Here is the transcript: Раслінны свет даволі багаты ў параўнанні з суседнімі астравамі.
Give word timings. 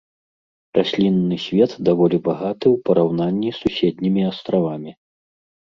Раслінны 0.77 1.37
свет 1.47 1.75
даволі 1.91 2.17
багаты 2.29 2.65
ў 2.73 2.87
параўнанні 2.89 3.49
з 3.53 3.57
суседнімі 3.67 4.21
астравамі. 4.31 4.91